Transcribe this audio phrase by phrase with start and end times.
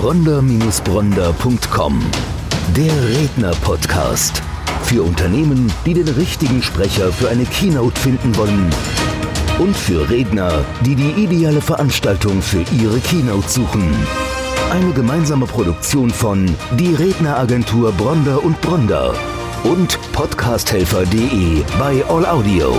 [0.00, 2.00] bronder-bronder.com.
[2.76, 4.40] Der Redner-Podcast.
[4.84, 8.70] Für Unternehmen, die den richtigen Sprecher für eine Keynote finden wollen.
[9.58, 13.92] Und für Redner, die die ideale Veranstaltung für ihre Keynote suchen.
[14.70, 16.46] Eine gemeinsame Produktion von
[16.78, 19.14] Die Redneragentur Bronder und Bronder
[19.64, 22.72] und podcasthelfer.de bei All Audio.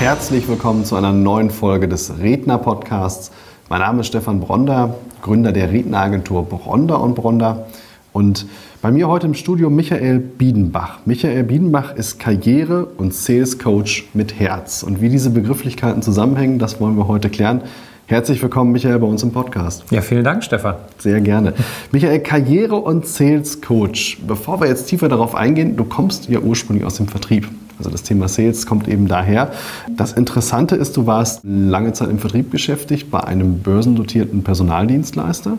[0.00, 3.30] Herzlich willkommen zu einer neuen Folge des Redner-Podcasts.
[3.68, 7.66] Mein Name ist Stefan Bronder, Gründer der Redneragentur Bronder und Bronder.
[8.12, 8.46] Und
[8.82, 10.98] bei mir heute im Studio Michael Biedenbach.
[11.04, 14.82] Michael Biedenbach ist Karriere- und Sales Coach mit Herz.
[14.82, 17.62] Und wie diese Begrifflichkeiten zusammenhängen, das wollen wir heute klären.
[18.06, 19.84] Herzlich willkommen, Michael, bei uns im Podcast.
[19.92, 20.74] Ja, vielen Dank, Stefan.
[20.98, 21.54] Sehr gerne.
[21.92, 24.18] Michael, Karriere- und Sales Coach.
[24.26, 27.48] Bevor wir jetzt tiefer darauf eingehen, du kommst ja ursprünglich aus dem Vertrieb.
[27.80, 29.52] Also das Thema Sales kommt eben daher.
[29.96, 35.56] Das Interessante ist, du warst lange Zeit im Vertrieb beschäftigt bei einem börsendotierten Personaldienstleister.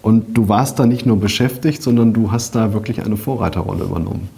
[0.00, 4.30] Und du warst da nicht nur beschäftigt, sondern du hast da wirklich eine Vorreiterrolle übernommen.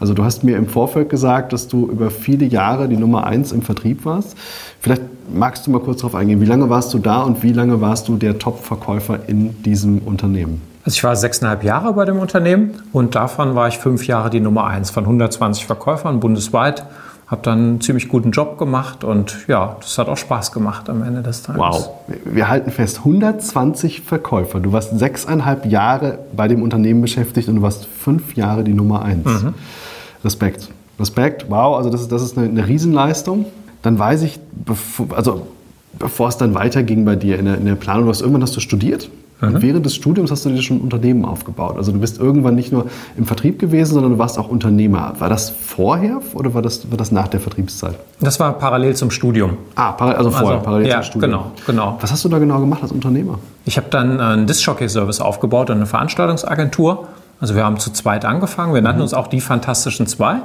[0.00, 3.52] Also du hast mir im Vorfeld gesagt, dass du über viele Jahre die Nummer eins
[3.52, 4.34] im Vertrieb warst.
[4.80, 5.02] Vielleicht
[5.32, 6.40] magst du mal kurz darauf eingehen.
[6.40, 10.71] Wie lange warst du da und wie lange warst du der Top-Verkäufer in diesem Unternehmen?
[10.84, 14.40] Also ich war sechseinhalb Jahre bei dem Unternehmen und davon war ich fünf Jahre die
[14.40, 16.84] Nummer eins von 120 Verkäufern bundesweit.
[17.28, 21.02] Habe dann einen ziemlich guten Job gemacht und ja, das hat auch Spaß gemacht am
[21.02, 21.62] Ende des Tages.
[21.62, 21.90] Wow,
[22.24, 24.60] wir halten fest, 120 Verkäufer.
[24.60, 29.02] Du warst sechseinhalb Jahre bei dem Unternehmen beschäftigt und du warst fünf Jahre die Nummer
[29.02, 29.24] eins.
[29.24, 29.54] Mhm.
[30.24, 30.68] Respekt.
[30.98, 33.46] Respekt, wow, also das ist, das ist eine, eine Riesenleistung.
[33.80, 35.46] Dann weiß ich, bevor, also
[35.98, 38.56] bevor es dann weiterging bei dir in der, in der Planung, du hast, irgendwann hast
[38.56, 39.08] du studiert.
[39.42, 39.56] Mhm.
[39.56, 41.76] Und während des Studiums hast du dir schon ein Unternehmen aufgebaut.
[41.76, 45.14] Also du bist irgendwann nicht nur im Vertrieb gewesen, sondern du warst auch Unternehmer.
[45.18, 47.96] War das vorher oder war das, war das nach der Vertriebszeit?
[48.20, 49.58] Das war parallel zum Studium.
[49.74, 51.30] Ah, also vorher, also, parallel ja, zum Studium.
[51.30, 51.98] Genau, genau.
[52.00, 53.38] Was hast du da genau gemacht als Unternehmer?
[53.64, 57.08] Ich habe dann einen Disc-Jockey-Service aufgebaut und eine Veranstaltungsagentur
[57.42, 58.72] also wir haben zu zweit angefangen.
[58.72, 59.02] Wir nannten mhm.
[59.02, 60.36] uns auch die Fantastischen Zwei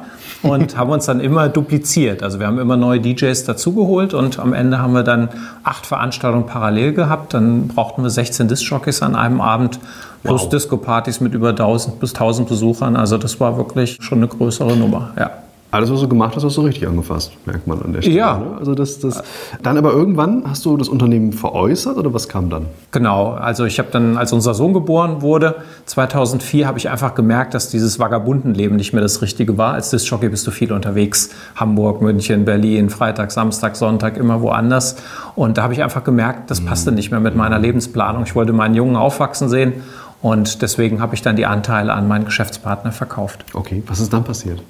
[0.42, 2.24] und haben uns dann immer dupliziert.
[2.24, 5.30] Also wir haben immer neue DJs dazugeholt und am Ende haben wir dann
[5.64, 7.36] acht Veranstaltungen parallel gehabt.
[7.36, 9.80] Dann brauchten wir 16 Disc-Jockeys an einem Abend
[10.24, 10.50] plus wow.
[10.50, 12.96] Disco-Partys mit über 1000 bis 1000 Besuchern.
[12.96, 15.12] Also das war wirklich schon eine größere Nummer.
[15.20, 15.30] Ja.
[15.70, 18.16] Alles, was du gemacht hast, hast du richtig angefasst, merkt man an der Stelle.
[18.16, 18.38] Ja.
[18.38, 18.58] Ne?
[18.58, 19.22] Also das, das,
[19.62, 22.68] dann aber irgendwann hast du das Unternehmen veräußert oder was kam dann?
[22.92, 25.56] Genau, also ich habe dann, als unser Sohn geboren wurde,
[25.86, 29.74] 2004, habe ich einfach gemerkt, dass dieses Vagabundenleben nicht mehr das Richtige war.
[29.74, 34.96] Als Disc-Jockey bist du viel unterwegs, Hamburg, München, Berlin, Freitag, Samstag, Sonntag, immer woanders.
[35.36, 38.24] Und da habe ich einfach gemerkt, das passte nicht mehr mit meiner Lebensplanung.
[38.24, 39.74] Ich wollte meinen Jungen aufwachsen sehen
[40.22, 43.44] und deswegen habe ich dann die Anteile an meinen Geschäftspartner verkauft.
[43.54, 44.62] Okay, was ist dann passiert?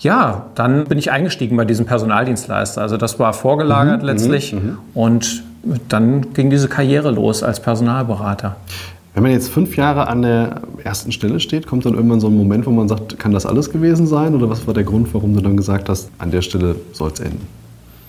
[0.00, 2.80] Ja, dann bin ich eingestiegen bei diesem Personaldienstleister.
[2.80, 4.52] Also das war vorgelagert mhm, letztlich.
[4.52, 4.78] Mhm, mhm.
[4.94, 5.42] Und
[5.88, 8.56] dann ging diese Karriere los als Personalberater.
[9.14, 12.36] Wenn man jetzt fünf Jahre an der ersten Stelle steht, kommt dann irgendwann so ein
[12.36, 14.34] Moment, wo man sagt, kann das alles gewesen sein?
[14.36, 17.18] Oder was war der Grund, warum du dann gesagt hast, an der Stelle soll es
[17.18, 17.44] enden?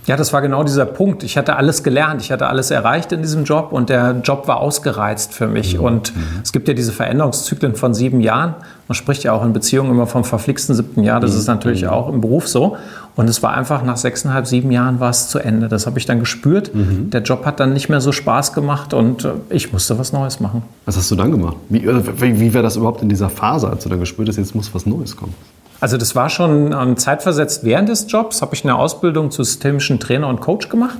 [0.05, 1.23] Ja, das war genau dieser Punkt.
[1.23, 4.57] Ich hatte alles gelernt, ich hatte alles erreicht in diesem Job und der Job war
[4.57, 5.78] ausgereizt für mich.
[5.78, 5.83] Mhm.
[5.83, 6.22] Und mhm.
[6.44, 8.55] es gibt ja diese Veränderungszyklen von sieben Jahren.
[8.89, 11.19] Man spricht ja auch in Beziehungen immer vom verflixten siebten Jahr.
[11.19, 11.38] Das mhm.
[11.38, 11.89] ist natürlich mhm.
[11.89, 12.75] auch im Beruf so.
[13.16, 15.67] Und es war einfach nach sechseinhalb, sieben Jahren war es zu Ende.
[15.67, 16.73] Das habe ich dann gespürt.
[16.73, 17.11] Mhm.
[17.11, 20.39] Der Job hat dann nicht mehr so Spaß gemacht und äh, ich musste was Neues
[20.39, 20.63] machen.
[20.85, 21.57] Was hast du dann gemacht?
[21.69, 24.55] Wie, wie, wie war das überhaupt in dieser Phase, als du dann gespürt hast, jetzt
[24.55, 25.35] muss was Neues kommen?
[25.79, 29.99] Also das war schon ähm, zeitversetzt während des Jobs, habe ich eine Ausbildung zu systemischen
[29.99, 30.97] Trainer und Coach gemacht.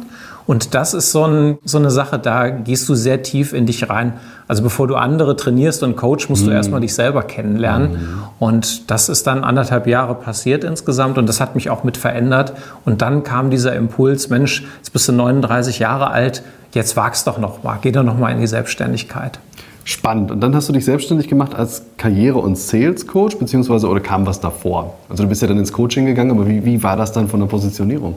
[0.50, 3.88] Und das ist so, ein, so, eine Sache, da gehst du sehr tief in dich
[3.88, 4.14] rein.
[4.48, 6.54] Also bevor du andere trainierst und coach, musst du mm.
[6.54, 7.92] erstmal dich selber kennenlernen.
[7.92, 8.24] Mm.
[8.40, 12.54] Und das ist dann anderthalb Jahre passiert insgesamt und das hat mich auch mit verändert.
[12.84, 16.42] Und dann kam dieser Impuls, Mensch, jetzt bist du 39 Jahre alt,
[16.74, 19.38] jetzt wagst doch noch mal, geh doch noch mal in die Selbstständigkeit.
[19.84, 20.32] Spannend.
[20.32, 24.40] Und dann hast du dich selbstständig gemacht als Karriere- und Sales-Coach, beziehungsweise oder kam was
[24.40, 24.96] davor?
[25.10, 27.40] Also du bist ja dann ins Coaching gegangen, aber wie, wie war das dann von
[27.40, 28.16] der Positionierung?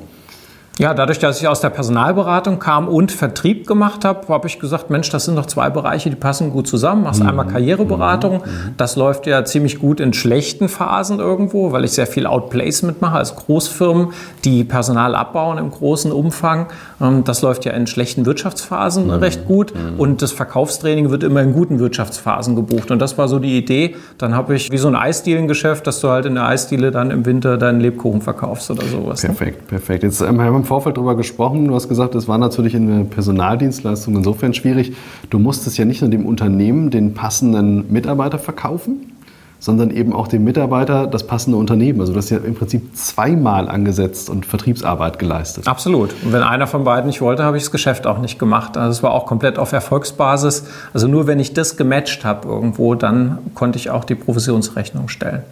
[0.78, 4.88] Ja, dadurch, dass ich aus der Personalberatung kam und Vertrieb gemacht habe, habe ich gesagt,
[4.88, 7.02] Mensch, das sind doch zwei Bereiche, die passen gut zusammen.
[7.02, 7.28] Machst mhm.
[7.28, 8.74] einmal Karriereberatung, mhm.
[8.78, 13.18] das läuft ja ziemlich gut in schlechten Phasen irgendwo, weil ich sehr viel Outplacement mache
[13.18, 14.08] als Großfirmen,
[14.44, 16.68] die Personal abbauen im großen Umfang.
[17.02, 19.10] Ähm, das läuft ja in schlechten Wirtschaftsphasen mhm.
[19.10, 20.00] recht gut mhm.
[20.00, 22.90] und das Verkaufstraining wird immer in guten Wirtschaftsphasen gebucht.
[22.90, 23.96] Und das war so die Idee.
[24.16, 27.26] Dann habe ich wie so ein Eisdielengeschäft, dass du halt in der Eisdiele dann im
[27.26, 29.20] Winter deinen Lebkuchen verkaufst oder sowas.
[29.20, 29.66] Perfekt, ne?
[29.68, 30.02] perfekt.
[30.02, 31.66] Jetzt ähm, haben wir im Vorfeld darüber gesprochen.
[31.66, 34.92] Du hast gesagt, es war natürlich in der Personaldienstleistung insofern schwierig.
[35.28, 39.12] Du musstest ja nicht nur dem Unternehmen den passenden Mitarbeiter verkaufen,
[39.58, 42.00] sondern eben auch dem Mitarbeiter das passende Unternehmen.
[42.00, 45.66] Also du hast ja im Prinzip zweimal angesetzt und Vertriebsarbeit geleistet.
[45.66, 46.10] Absolut.
[46.24, 48.76] Und wenn einer von beiden nicht wollte, habe ich das Geschäft auch nicht gemacht.
[48.76, 50.64] Also es war auch komplett auf Erfolgsbasis.
[50.94, 55.42] Also nur wenn ich das gematcht habe irgendwo, dann konnte ich auch die Provisionsrechnung stellen.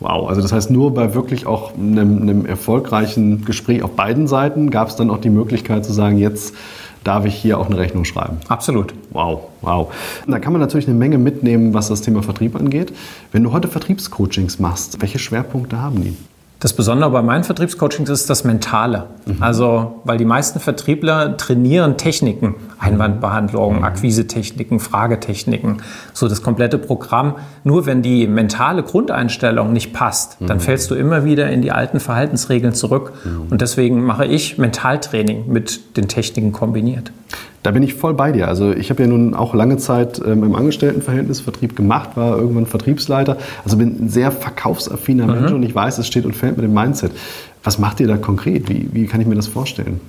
[0.00, 4.70] Wow, also das heißt, nur bei wirklich auch einem, einem erfolgreichen Gespräch auf beiden Seiten
[4.70, 6.54] gab es dann auch die Möglichkeit zu sagen, jetzt
[7.02, 8.38] darf ich hier auch eine Rechnung schreiben.
[8.48, 8.92] Absolut.
[9.10, 9.92] Wow, wow.
[10.26, 12.92] Da kann man natürlich eine Menge mitnehmen, was das Thema Vertrieb angeht.
[13.32, 16.16] Wenn du heute Vertriebscoachings machst, welche Schwerpunkte haben die?
[16.66, 19.06] Das Besondere bei meinen Vertriebscoachings ist das Mentale.
[19.24, 19.40] Mhm.
[19.40, 23.84] Also, weil die meisten Vertriebler trainieren Techniken, Einwandbehandlung, mhm.
[23.84, 25.76] Akquisetechniken, Fragetechniken,
[26.12, 27.36] so das komplette Programm.
[27.62, 30.62] Nur wenn die mentale Grundeinstellung nicht passt, dann mhm.
[30.62, 33.12] fällst du immer wieder in die alten Verhaltensregeln zurück.
[33.24, 33.46] Mhm.
[33.48, 37.12] Und deswegen mache ich Mentaltraining mit den Techniken kombiniert.
[37.66, 38.46] Da bin ich voll bei dir.
[38.46, 42.66] Also ich habe ja nun auch lange Zeit ähm, im Angestelltenverhältnis Vertrieb gemacht, war irgendwann
[42.66, 43.38] Vertriebsleiter.
[43.64, 45.32] Also bin ein sehr verkaufsaffiner mhm.
[45.32, 47.10] Mensch und ich weiß, es steht und fällt mit dem Mindset.
[47.64, 48.68] Was macht ihr da konkret?
[48.68, 50.00] Wie, wie kann ich mir das vorstellen?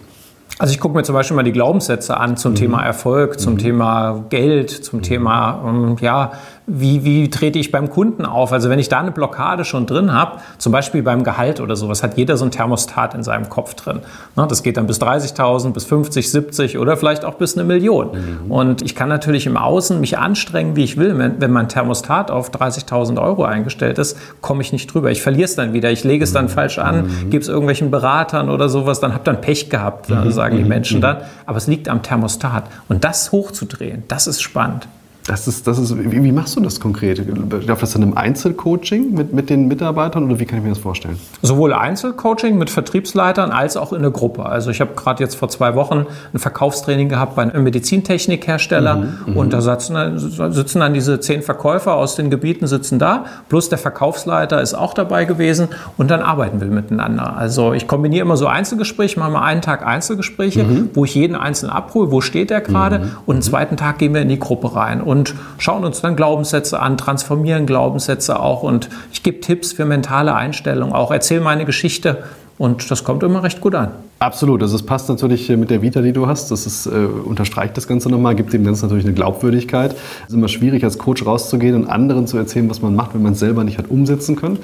[0.59, 2.57] Also ich gucke mir zum Beispiel mal die Glaubenssätze an zum mhm.
[2.57, 3.57] Thema Erfolg, zum mhm.
[3.57, 5.03] Thema Geld, zum mhm.
[5.03, 6.33] Thema ähm, ja,
[6.69, 8.51] wie, wie trete ich beim Kunden auf?
[8.51, 12.03] Also wenn ich da eine Blockade schon drin habe, zum Beispiel beim Gehalt oder sowas,
[12.03, 14.01] hat jeder so ein Thermostat in seinem Kopf drin.
[14.35, 18.09] Ne, das geht dann bis 30.000, bis 50, 70 oder vielleicht auch bis eine Million.
[18.11, 18.51] Mhm.
[18.51, 21.17] Und ich kann natürlich im Außen mich anstrengen, wie ich will.
[21.17, 25.09] Wenn, wenn mein Thermostat auf 30.000 Euro eingestellt ist, komme ich nicht drüber.
[25.09, 25.89] Ich verliere es dann wieder.
[25.89, 26.49] Ich lege es dann mhm.
[26.49, 27.29] falsch an, mhm.
[27.29, 30.31] gebe es irgendwelchen Beratern oder sowas, dann habe dann Pech gehabt, mhm.
[30.31, 30.69] sagen die mhm.
[30.69, 31.19] Menschen dann.
[31.45, 32.65] Aber es liegt am Thermostat.
[32.89, 34.89] Und das hochzudrehen, das ist spannend.
[35.27, 37.21] Das ist, das ist, wie, wie, machst du das konkret?
[37.67, 40.79] Darf das in einem Einzelcoaching mit, mit den Mitarbeitern oder wie kann ich mir das
[40.79, 41.19] vorstellen?
[41.41, 44.45] Sowohl Einzelcoaching mit Vertriebsleitern als auch in der Gruppe.
[44.45, 49.17] Also ich habe gerade jetzt vor zwei Wochen ein Verkaufstraining gehabt bei einem Medizintechnikhersteller mhm,
[49.27, 53.67] mhm, und da sitzen, sitzen dann diese zehn Verkäufer aus den Gebieten sitzen da, plus
[53.67, 57.35] der Verkaufsleiter ist auch dabei gewesen und dann arbeiten wir miteinander.
[57.35, 60.89] Also ich kombiniere immer so Einzelgespräche, mache mal einen Tag Einzelgespräche, mhm.
[60.93, 63.49] wo ich jeden einzeln abhole, wo steht der gerade mhm, und einen mhm.
[63.49, 65.01] zweiten Tag gehen wir in die Gruppe rein.
[65.01, 69.85] Und und schauen uns dann Glaubenssätze an, transformieren Glaubenssätze auch und ich gebe Tipps für
[69.85, 72.23] mentale Einstellung auch, erzähle meine Geschichte
[72.57, 73.91] und das kommt immer recht gut an.
[74.19, 76.49] Absolut, also es passt natürlich mit der Vita, die du hast.
[76.49, 79.91] Das ist, äh, unterstreicht das Ganze nochmal, gibt dem Ganzen natürlich eine Glaubwürdigkeit.
[80.23, 83.21] Es ist immer schwierig, als Coach rauszugehen und anderen zu erzählen, was man macht, wenn
[83.21, 84.57] man es selber nicht hat umsetzen können.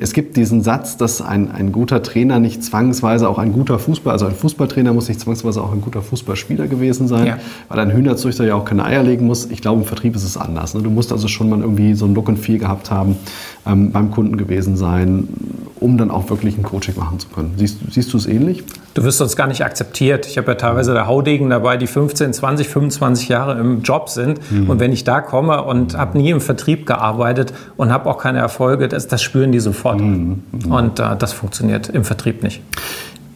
[0.00, 4.12] Es gibt diesen Satz, dass ein, ein guter Trainer nicht zwangsweise auch ein guter Fußball,
[4.12, 7.38] also ein Fußballtrainer muss nicht zwangsweise auch ein guter Fußballspieler gewesen sein, ja.
[7.68, 9.44] weil ein Hühnerzüchter ja auch keine Eier legen muss.
[9.50, 10.74] Ich glaube, im Vertrieb ist es anders.
[10.74, 10.82] Ne?
[10.82, 13.16] Du musst also schon mal irgendwie so ein Look and Feel gehabt haben,
[13.66, 15.28] ähm, beim Kunden gewesen sein,
[15.78, 17.52] um dann auch wirklich ein Coaching machen zu können.
[17.56, 18.64] Siehst, siehst du es ähnlich?
[18.94, 20.26] Du wirst sonst gar nicht akzeptiert.
[20.26, 24.40] Ich habe ja teilweise der Haudegen dabei, die 15, 20, 25 Jahre im Job sind.
[24.52, 24.70] Mhm.
[24.70, 28.38] Und wenn ich da komme und habe nie im Vertrieb gearbeitet und habe auch keine
[28.38, 30.00] Erfolge, das, das spüren die sofort.
[30.00, 30.44] Mhm.
[30.52, 30.72] Mhm.
[30.72, 32.62] Und äh, das funktioniert im Vertrieb nicht.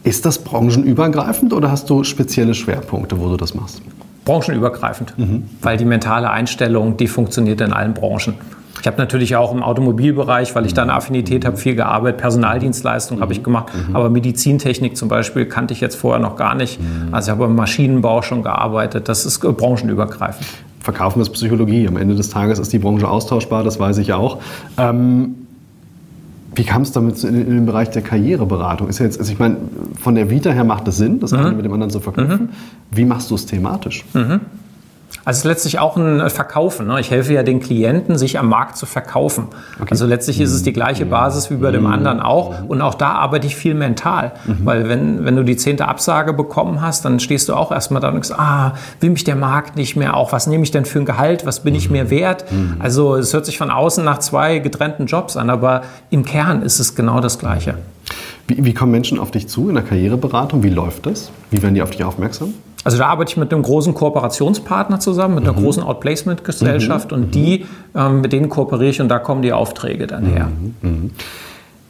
[0.03, 3.81] Ist das branchenübergreifend oder hast du spezielle Schwerpunkte, wo du das machst?
[4.23, 5.49] Branchenübergreifend, mhm.
[5.61, 8.35] weil die mentale Einstellung, die funktioniert in allen Branchen.
[8.81, 12.19] Ich habe natürlich auch im Automobilbereich, weil ich da eine Affinität habe, viel gearbeitet.
[12.19, 13.73] Personaldienstleistung habe ich gemacht.
[13.73, 13.95] Mhm.
[13.95, 16.79] Aber Medizintechnik zum Beispiel kannte ich jetzt vorher noch gar nicht.
[16.79, 17.13] Mhm.
[17.13, 19.09] Also ich habe im Maschinenbau schon gearbeitet.
[19.09, 20.47] Das ist branchenübergreifend.
[20.79, 21.87] Verkaufen ist Psychologie.
[21.87, 24.39] Am Ende des Tages ist die Branche austauschbar, das weiß ich auch.
[24.77, 25.35] Ähm,
[26.55, 28.87] wie kam es damit in, in, den Bereich der Karriereberatung?
[28.87, 29.57] Ist ja jetzt, also ich meine,
[29.99, 31.39] von der Vita her macht es Sinn, das mhm.
[31.39, 32.47] eine mit dem anderen zu verknüpfen.
[32.47, 32.49] Mhm.
[32.91, 34.05] Wie machst du es thematisch?
[34.13, 34.41] Mhm.
[35.29, 36.87] Also es ist letztlich auch ein äh, Verkaufen.
[36.87, 36.99] Ne?
[36.99, 39.49] Ich helfe ja den Klienten, sich am Markt zu verkaufen.
[39.75, 39.89] Okay.
[39.91, 41.11] Also letztlich ist es die gleiche mhm.
[41.11, 41.93] Basis wie bei dem mhm.
[41.93, 42.67] anderen auch.
[42.67, 44.31] Und auch da arbeite ich viel mental.
[44.47, 44.57] Mhm.
[44.63, 48.07] Weil wenn, wenn du die zehnte Absage bekommen hast, dann stehst du auch erstmal da
[48.07, 50.31] und denkst, ah, will mich der Markt nicht mehr auch?
[50.31, 51.45] Was nehme ich denn für ein Gehalt?
[51.45, 52.45] Was bin ich mir wert?
[52.79, 56.79] Also es hört sich von außen nach zwei getrennten Jobs an, aber im Kern ist
[56.79, 57.75] es genau das Gleiche.
[58.47, 60.63] Wie, wie kommen Menschen auf dich zu in der Karriereberatung?
[60.63, 61.29] Wie läuft das?
[61.51, 62.55] Wie werden die auf dich aufmerksam?
[62.83, 65.63] Also da arbeite ich mit einem großen Kooperationspartner zusammen, mit einer mhm.
[65.63, 67.17] großen Outplacement-Gesellschaft mhm.
[67.17, 70.47] und die, ähm, mit denen kooperiere ich und da kommen die Aufträge dann her.
[70.81, 70.89] Mhm.
[70.89, 71.11] mhm.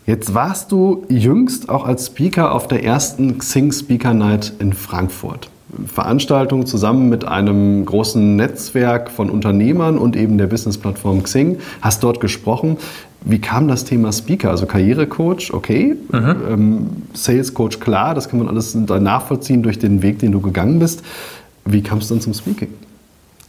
[0.06, 5.52] Jetzt warst du jüngst auch als Speaker auf der ersten Xing Speaker Night in Frankfurt.
[5.86, 12.20] Veranstaltung zusammen mit einem großen Netzwerk von Unternehmern und eben der Business-Plattform Xing, hast dort
[12.22, 12.78] gesprochen.
[13.22, 14.50] Wie kam das Thema Speaker?
[14.50, 15.96] Also Karrierecoach, okay.
[16.12, 16.36] Mhm.
[16.50, 20.80] Ähm, Sales Coach, klar, das kann man alles nachvollziehen durch den Weg, den du gegangen
[20.80, 21.04] bist.
[21.66, 22.70] Wie kam es dann zum Speaking?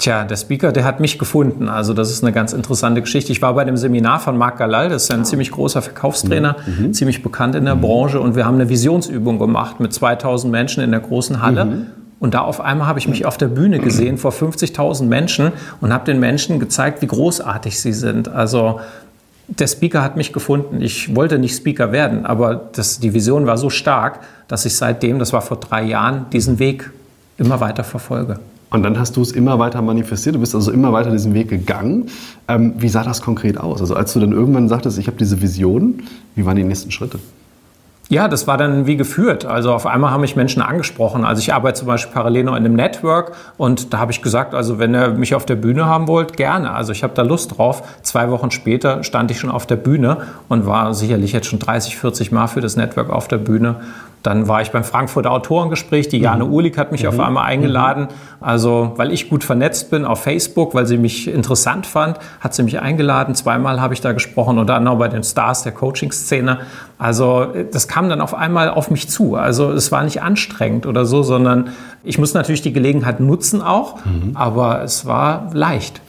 [0.01, 1.69] Tja, der Speaker, der hat mich gefunden.
[1.69, 3.33] Also das ist eine ganz interessante Geschichte.
[3.33, 6.87] Ich war bei dem Seminar von Marc Galal, das ist ein ziemlich großer Verkaufstrainer, mhm.
[6.87, 6.93] mhm.
[6.95, 7.83] ziemlich bekannt in der mhm.
[7.83, 8.19] Branche.
[8.19, 11.67] Und wir haben eine Visionsübung gemacht mit 2000 Menschen in der großen Halle.
[11.67, 11.87] Mhm.
[12.19, 15.93] Und da auf einmal habe ich mich auf der Bühne gesehen vor 50.000 Menschen und
[15.93, 18.29] habe den Menschen gezeigt, wie großartig sie sind.
[18.29, 18.81] Also
[19.59, 20.81] der Speaker hat mich gefunden.
[20.81, 25.19] Ich wollte nicht Speaker werden, aber das, die Vision war so stark, dass ich seitdem,
[25.19, 26.91] das war vor drei Jahren, diesen Weg
[27.37, 28.39] immer weiter verfolge.
[28.71, 31.49] Und dann hast du es immer weiter manifestiert, du bist also immer weiter diesen Weg
[31.49, 32.09] gegangen.
[32.47, 33.81] Ähm, wie sah das konkret aus?
[33.81, 36.05] Also als du dann irgendwann sagtest, ich habe diese Vision,
[36.37, 37.19] wie waren die nächsten Schritte?
[38.11, 39.45] Ja, das war dann wie geführt.
[39.45, 41.25] Also auf einmal haben mich Menschen angesprochen.
[41.25, 44.53] Also ich arbeite zum Beispiel parallel noch in einem Network und da habe ich gesagt,
[44.53, 46.73] also wenn ihr mich auf der Bühne haben wollt, gerne.
[46.73, 47.85] Also ich habe da Lust drauf.
[48.03, 51.97] Zwei Wochen später stand ich schon auf der Bühne und war sicherlich jetzt schon 30,
[51.99, 53.77] 40 Mal für das Network auf der Bühne
[54.23, 56.09] dann war ich beim Frankfurter Autorengespräch.
[56.09, 56.77] Die Jane mhm.
[56.77, 57.09] Hat mich mhm.
[57.09, 58.09] auf einmal eingeladen.
[58.41, 62.63] Also, weil ich gut vernetzt bin auf Facebook, weil sie mich interessant fand, hat sie
[62.63, 63.35] mich eingeladen.
[63.35, 66.61] Zweimal habe ich da gesprochen, unter anderem bei den Stars der Coaching-Szene.
[66.99, 69.37] Also, das kam dann auf einmal auf mich zu.
[69.37, 71.71] Also, es war nicht anstrengend oder so, sondern
[72.05, 74.33] ich muss natürlich die Gelegenheit nutzen auch, mhm.
[74.35, 76.01] aber es war leicht.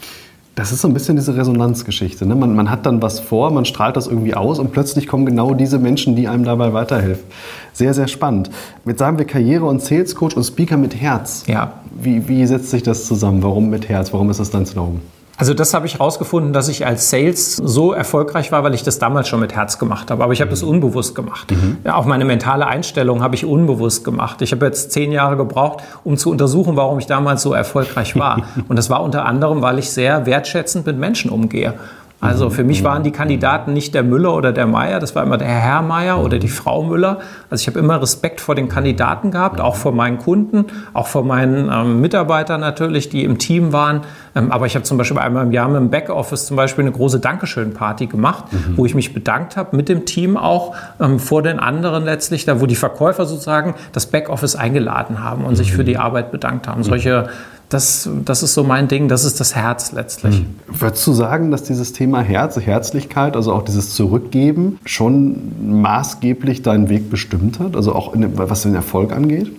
[0.55, 2.25] Das ist so ein bisschen diese Resonanzgeschichte.
[2.25, 2.35] Ne?
[2.35, 5.53] Man, man, hat dann was vor, man strahlt das irgendwie aus und plötzlich kommen genau
[5.53, 7.23] diese Menschen, die einem dabei weiterhelfen.
[7.71, 8.49] Sehr, sehr spannend.
[8.85, 11.43] Jetzt sagen wir Karriere- und Sales Coach und Speaker mit Herz.
[11.47, 11.73] Ja.
[11.91, 13.41] Wie, wie setzt sich das zusammen?
[13.43, 14.11] Warum mit Herz?
[14.11, 14.99] Warum ist das dann zu darum?
[15.37, 18.99] Also das habe ich herausgefunden, dass ich als Sales so erfolgreich war, weil ich das
[18.99, 20.23] damals schon mit Herz gemacht habe.
[20.23, 20.53] Aber ich habe mhm.
[20.53, 21.51] das unbewusst gemacht.
[21.51, 21.77] Mhm.
[21.83, 24.41] Ja, auch meine mentale Einstellung habe ich unbewusst gemacht.
[24.41, 28.43] Ich habe jetzt zehn Jahre gebraucht, um zu untersuchen, warum ich damals so erfolgreich war.
[28.67, 31.73] Und das war unter anderem, weil ich sehr wertschätzend mit Menschen umgehe.
[32.21, 32.51] Also mhm.
[32.51, 35.47] für mich waren die Kandidaten nicht der Müller oder der Meier, das war immer der
[35.47, 37.19] Herr Meier oder die Frau Müller.
[37.49, 41.25] Also ich habe immer Respekt vor den Kandidaten gehabt, auch vor meinen Kunden, auch vor
[41.25, 44.01] meinen ähm, Mitarbeitern natürlich, die im Team waren.
[44.35, 46.91] Ähm, aber ich habe zum Beispiel einmal im Jahr mit dem Backoffice zum Beispiel eine
[46.91, 48.77] große Dankeschön-Party gemacht, mhm.
[48.77, 52.61] wo ich mich bedankt habe mit dem Team auch ähm, vor den anderen letztlich, da
[52.61, 55.55] wo die Verkäufer sozusagen das Backoffice eingeladen haben und mhm.
[55.55, 56.83] sich für die Arbeit bedankt haben.
[56.83, 57.29] Solche
[57.71, 60.39] das, das ist so mein Ding, das ist das Herz letztlich.
[60.39, 60.45] Hm.
[60.67, 66.89] Würdest du sagen, dass dieses Thema Herz, Herzlichkeit, also auch dieses Zurückgeben, schon maßgeblich deinen
[66.89, 67.77] Weg bestimmt hat?
[67.77, 69.51] Also auch in, was den Erfolg angeht?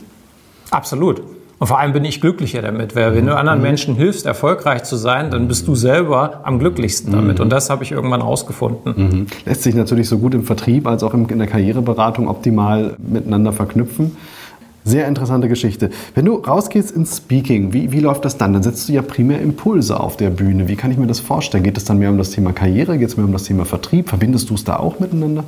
[0.71, 1.23] Absolut.
[1.59, 2.97] Und vor allem bin ich glücklicher damit.
[2.97, 3.65] Weil wenn du anderen mhm.
[3.65, 7.39] Menschen hilfst, erfolgreich zu sein, dann bist du selber am glücklichsten damit.
[7.39, 7.45] Mhm.
[7.45, 8.95] Und das habe ich irgendwann rausgefunden.
[8.97, 9.27] Mhm.
[9.47, 14.17] Lässt sich natürlich so gut im Vertrieb als auch in der Karriereberatung optimal miteinander verknüpfen.
[14.85, 15.91] Sehr interessante Geschichte.
[16.15, 18.53] Wenn du rausgehst ins Speaking, wie, wie läuft das dann?
[18.53, 20.67] Dann setzt du ja primär Impulse auf der Bühne.
[20.67, 21.63] Wie kann ich mir das vorstellen?
[21.63, 22.99] Geht es dann mehr um das Thema Karriere?
[22.99, 24.09] Geht es mehr um das Thema Vertrieb?
[24.09, 25.45] Verbindest du es da auch miteinander?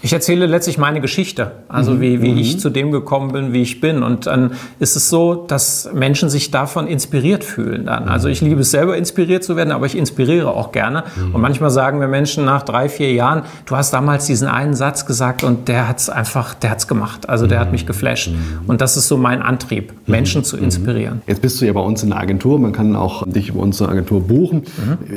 [0.00, 2.00] Ich erzähle letztlich meine Geschichte, also mhm.
[2.00, 2.38] wie, wie mhm.
[2.38, 4.02] ich zu dem gekommen bin, wie ich bin.
[4.02, 7.86] Und dann ist es so, dass Menschen sich davon inspiriert fühlen.
[7.86, 8.04] Dann.
[8.04, 8.10] Mhm.
[8.10, 11.04] Also ich liebe es selber, inspiriert zu werden, aber ich inspiriere auch gerne.
[11.16, 11.34] Mhm.
[11.34, 15.04] Und manchmal sagen wir Menschen nach drei, vier Jahren, du hast damals diesen einen Satz
[15.04, 17.28] gesagt und der hat es einfach, der hat es gemacht.
[17.28, 17.72] Also der hat mhm.
[17.72, 18.30] mich geflasht.
[18.30, 18.68] Mhm.
[18.68, 21.22] Und das ist so mein Antrieb, Menschen zu inspirieren.
[21.26, 23.90] Jetzt bist du ja bei uns in der Agentur, man kann auch dich über unsere
[23.90, 24.62] Agentur buchen.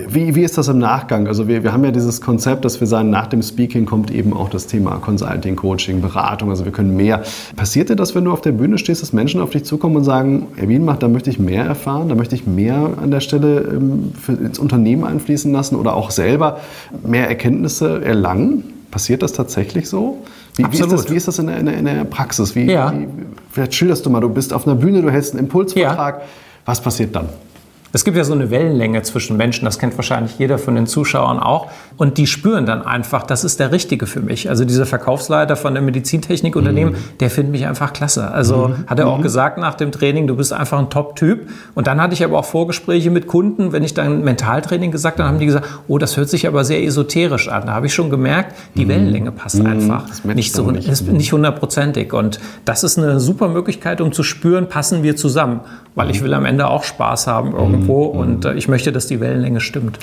[0.10, 1.28] Wie, wie ist das im Nachgang?
[1.28, 4.34] Also wir, wir haben ja dieses Konzept, dass wir sagen, nach dem Speaking kommt eben
[4.34, 6.50] auch das Thema Consulting, Coaching, Beratung.
[6.50, 7.24] Also wir können mehr.
[7.56, 10.04] Passiert dir das, wenn du auf der Bühne stehst, dass Menschen auf dich zukommen und
[10.04, 13.62] sagen, Herr Wienbach, da möchte ich mehr erfahren, da möchte ich mehr an der Stelle
[13.62, 16.60] ähm, für, ins Unternehmen einfließen lassen oder auch selber
[17.06, 18.64] mehr Erkenntnisse erlangen?
[18.90, 20.18] Passiert das tatsächlich so?
[20.56, 22.56] Wie, wie, ist, das, wie ist das in der, in der, in der Praxis?
[22.56, 22.94] Wie, ja.
[22.94, 23.08] wie,
[23.52, 26.20] vielleicht schilderst du mal, du bist auf einer Bühne, du hältst einen Impulsvortrag.
[26.20, 26.26] Ja.
[26.66, 27.30] Was passiert dann?
[27.94, 31.40] Es gibt ja so eine Wellenlänge zwischen Menschen, das kennt wahrscheinlich jeder von den Zuschauern
[31.40, 31.68] auch.
[31.98, 34.50] Und die spüren dann einfach, das ist der Richtige für mich.
[34.50, 37.18] Also dieser Verkaufsleiter von der Medizintechnikunternehmen, mhm.
[37.20, 38.32] der findet mich einfach klasse.
[38.32, 38.86] Also mhm.
[38.88, 39.24] hat er auch mhm.
[39.24, 41.50] gesagt nach dem Training, du bist einfach ein Top-Typ.
[41.76, 45.24] Und dann hatte ich aber auch Vorgespräche mit Kunden, wenn ich dann Mentaltraining gesagt habe,
[45.24, 47.66] dann haben die gesagt, oh, das hört sich aber sehr esoterisch an.
[47.66, 48.90] Da habe ich schon gemerkt, die mhm.
[48.90, 49.66] Wellenlänge passt mhm.
[49.66, 50.06] einfach.
[50.24, 51.12] Nicht, so, nicht.
[51.12, 52.14] nicht hundertprozentig.
[52.14, 55.60] Und das ist eine super Möglichkeit, um zu spüren, passen wir zusammen.
[55.94, 58.20] Weil ich will am Ende auch Spaß haben irgendwie irgendwo mhm.
[58.20, 60.00] und äh, ich möchte, dass die Wellenlänge stimmt.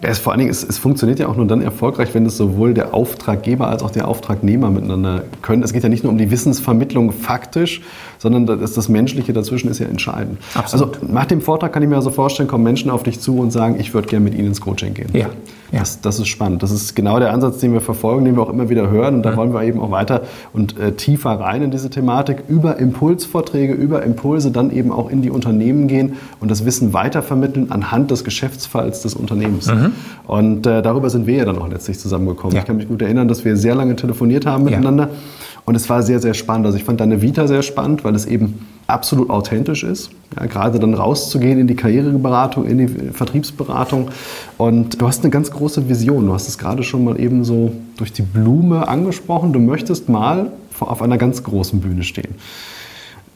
[0.00, 2.74] Es, vor allen Dingen, es, es, funktioniert ja auch nur dann erfolgreich, wenn es sowohl
[2.74, 5.62] der Auftraggeber als auch der Auftragnehmer miteinander können.
[5.62, 7.82] Es geht ja nicht nur um die Wissensvermittlung faktisch,
[8.22, 10.38] sondern das, das Menschliche dazwischen ist ja entscheidend.
[10.54, 11.00] Absolut.
[11.02, 13.50] Also nach dem Vortrag kann ich mir also vorstellen, kommen Menschen auf dich zu und
[13.50, 15.08] sagen, ich würde gerne mit Ihnen ins Coaching gehen.
[15.12, 15.26] Ja.
[15.72, 15.80] Ja.
[15.80, 16.62] Das, das, ist spannend.
[16.62, 19.14] Das ist genau der Ansatz, den wir verfolgen, den wir auch immer wieder hören.
[19.16, 19.36] Und da ja.
[19.36, 20.20] wollen wir eben auch weiter
[20.52, 25.22] und äh, tiefer rein in diese Thematik, über Impulsvorträge, über Impulse dann eben auch in
[25.22, 29.66] die Unternehmen gehen und das Wissen weitervermitteln anhand des Geschäftsfalls des Unternehmens.
[29.66, 29.92] Mhm.
[30.26, 32.54] Und äh, darüber sind wir ja dann auch letztlich zusammengekommen.
[32.54, 32.60] Ja.
[32.60, 35.08] Ich kann mich gut erinnern, dass wir sehr lange telefoniert haben miteinander.
[35.64, 36.66] Und es war sehr, sehr spannend.
[36.66, 40.10] Also ich fand deine Vita sehr spannend, weil es eben absolut authentisch ist.
[40.36, 44.10] Ja, gerade dann rauszugehen in die Karriereberatung, in die Vertriebsberatung.
[44.58, 46.26] Und du hast eine ganz große Vision.
[46.26, 49.52] Du hast es gerade schon mal eben so durch die Blume angesprochen.
[49.52, 50.50] Du möchtest mal
[50.80, 52.34] auf einer ganz großen Bühne stehen.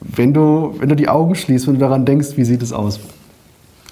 [0.00, 2.98] Wenn du, wenn du die Augen schließt, wenn du daran denkst, wie sieht es aus?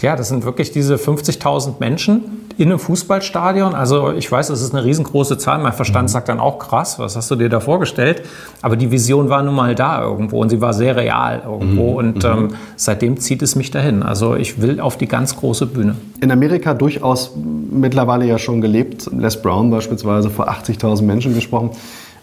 [0.02, 3.74] Ja, das sind wirklich diese 50.000 Menschen in einem Fußballstadion.
[3.74, 5.58] Also ich weiß, das ist eine riesengroße Zahl.
[5.58, 6.12] Mein Verstand mhm.
[6.12, 8.22] sagt dann auch krass, was hast du dir da vorgestellt?
[8.62, 11.90] Aber die Vision war nun mal da irgendwo und sie war sehr real irgendwo.
[11.92, 11.96] Mhm.
[11.96, 12.30] Und mhm.
[12.30, 14.02] ähm, seitdem zieht es mich dahin.
[14.02, 15.96] Also ich will auf die ganz große Bühne.
[16.20, 19.10] In Amerika durchaus mittlerweile ja schon gelebt.
[19.16, 21.70] Les Brown beispielsweise vor 80.000 Menschen gesprochen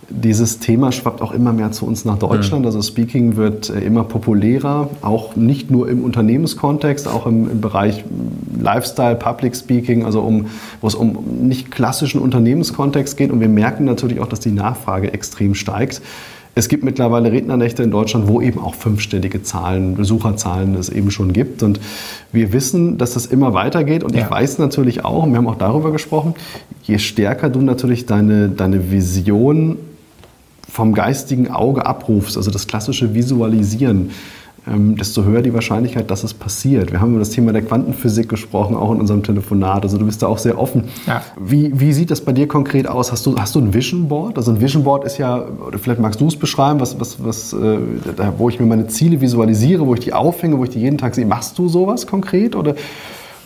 [0.10, 2.62] dieses Thema schwappt auch immer mehr zu uns nach Deutschland.
[2.62, 2.66] Mhm.
[2.68, 8.04] Also Speaking wird äh, immer populärer, auch nicht nur im Unternehmenskontext, auch im, im Bereich
[8.60, 10.48] Lifestyle, Public Speaking, also um,
[10.82, 13.32] wo es um nicht klassischen Unternehmenskontext geht.
[13.32, 16.02] Und wir merken natürlich auch, dass die Nachfrage extrem steigt.
[16.54, 21.32] Es gibt mittlerweile Rednernächte in Deutschland, wo eben auch fünfstellige Zahlen, Besucherzahlen es eben schon
[21.32, 21.64] gibt.
[21.64, 21.80] Und
[22.34, 24.04] wir wissen, dass das immer weitergeht.
[24.04, 24.24] Und ja.
[24.24, 26.34] ich weiß natürlich auch, und wir haben auch darüber gesprochen,
[26.84, 29.78] je stärker du natürlich deine, deine Vision
[30.72, 34.12] vom geistigen Auge abrufst, also das klassische Visualisieren,
[34.66, 36.92] ähm, desto höher die Wahrscheinlichkeit, dass es passiert.
[36.92, 39.84] Wir haben über das Thema der Quantenphysik gesprochen, auch in unserem Telefonat.
[39.84, 40.86] Also du bist da auch sehr offen.
[41.08, 41.24] Ja.
[41.38, 43.12] Wie, wie sieht das bei dir konkret aus?
[43.12, 44.38] Hast du, hast du ein Vision Board?
[44.38, 47.54] Also ein Vision Board ist ja, oder vielleicht magst du es beschreiben, was, was, was,
[47.54, 47.80] äh,
[48.38, 51.16] wo ich mir meine Ziele visualisiere, wo ich die aufhänge, wo ich die jeden Tag
[51.16, 51.26] sehe.
[51.26, 52.56] Machst du sowas konkret?
[52.56, 52.76] Oder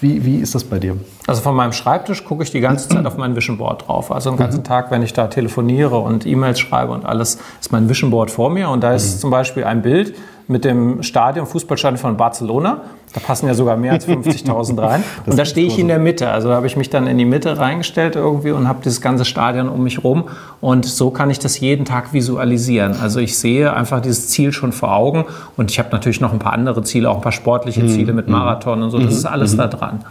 [0.05, 0.97] wie, wie ist das bei dir?
[1.25, 4.11] Also von meinem Schreibtisch gucke ich die ganze Zeit auf mein Vision Board drauf.
[4.11, 4.65] Also den ganzen mhm.
[4.65, 8.51] Tag, wenn ich da telefoniere und E-Mails schreibe und alles, ist mein Vision Board vor
[8.51, 8.69] mir.
[8.69, 9.19] Und da ist mhm.
[9.21, 10.15] zum Beispiel ein Bild
[10.47, 12.81] mit dem Stadion, Fußballstadion von Barcelona.
[13.13, 15.03] Da passen ja sogar mehr als 50.000 rein.
[15.25, 16.29] und da stehe ich in der Mitte.
[16.29, 19.25] Also da habe ich mich dann in die Mitte reingestellt irgendwie und habe dieses ganze
[19.25, 20.25] Stadion um mich rum.
[20.61, 22.95] Und so kann ich das jeden Tag visualisieren.
[23.01, 25.25] Also ich sehe einfach dieses Ziel schon vor Augen.
[25.57, 27.89] Und ich habe natürlich noch ein paar andere Ziele, auch ein paar sportliche mhm.
[27.89, 28.33] Ziele mit mhm.
[28.33, 28.97] Marathon und so.
[28.97, 29.17] Das mhm.
[29.17, 30.05] ist alles da dran.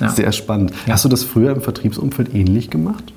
[0.00, 0.08] Ja.
[0.08, 0.72] Sehr spannend.
[0.88, 3.12] Hast du das früher im Vertriebsumfeld ähnlich gemacht?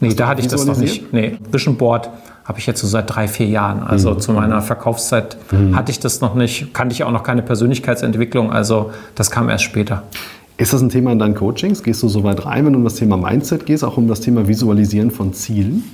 [0.00, 1.12] Nee, da hatte ich das noch nicht.
[1.12, 2.10] Nee, Vision Board
[2.46, 3.82] habe ich jetzt so seit drei, vier Jahren.
[3.82, 4.20] Also mhm.
[4.20, 5.74] zu meiner Verkaufszeit mhm.
[5.74, 8.52] hatte ich das noch nicht, kannte ich auch noch keine Persönlichkeitsentwicklung.
[8.52, 10.04] Also das kam erst später.
[10.56, 11.82] Ist das ein Thema in deinen Coachings?
[11.82, 14.20] Gehst du so weit rein, wenn du um das Thema Mindset gehst, auch um das
[14.20, 15.84] Thema Visualisieren von Zielen?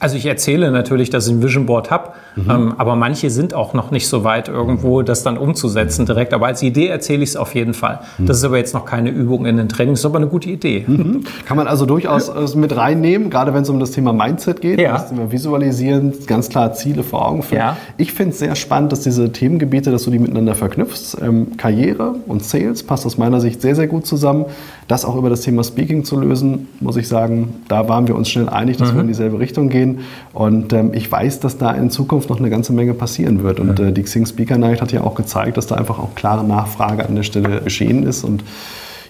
[0.00, 2.50] Also ich erzähle natürlich, dass ich ein Vision Board habe, mhm.
[2.50, 6.32] ähm, aber manche sind auch noch nicht so weit irgendwo, das dann umzusetzen direkt.
[6.32, 8.00] Aber als Idee erzähle ich es auf jeden Fall.
[8.16, 8.24] Mhm.
[8.24, 10.84] Das ist aber jetzt noch keine Übung in den Trainings, ist aber eine gute Idee.
[10.86, 11.24] Mhm.
[11.44, 14.80] Kann man also durchaus äh, mit reinnehmen, gerade wenn es um das Thema Mindset geht,
[14.80, 14.92] ja.
[14.92, 17.58] das Thema Visualisieren, ganz klar Ziele vor Augen führen.
[17.58, 17.76] Ja.
[17.98, 21.18] Ich finde es sehr spannend, dass diese Themengebiete, dass du die miteinander verknüpfst.
[21.20, 24.46] Ähm, Karriere und Sales passt aus meiner Sicht sehr, sehr gut zusammen.
[24.90, 28.28] Das auch über das Thema Speaking zu lösen, muss ich sagen, da waren wir uns
[28.28, 29.00] schnell einig, dass wir mhm.
[29.00, 30.00] in dieselbe Richtung gehen gehen.
[30.32, 33.58] Und ähm, ich weiß, dass da in Zukunft noch eine ganze Menge passieren wird.
[33.60, 36.44] Und äh, die Xing Speaker Night hat ja auch gezeigt, dass da einfach auch klare
[36.44, 38.24] Nachfrage an der Stelle geschehen ist.
[38.24, 38.44] Und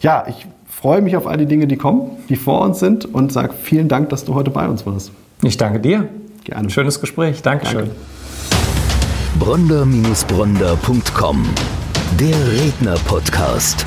[0.01, 3.33] ja, ich freue mich auf all die Dinge, die kommen, die vor uns sind und
[3.33, 5.11] sage vielen Dank, dass du heute bei uns warst.
[5.43, 6.09] Ich danke dir.
[6.45, 6.71] Gerne.
[6.71, 7.43] Schönes Gespräch.
[7.43, 7.79] Dankeschön.
[7.79, 7.95] Danke.
[9.39, 11.45] Bronder-Bronder.com
[12.19, 13.87] Der Redner-Podcast.